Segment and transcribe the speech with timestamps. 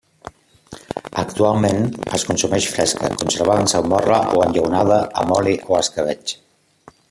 [1.23, 1.83] Actualment,
[2.19, 6.39] es consumeix fresca, conservada en salmorra o enllaunada amb oli o escabetx.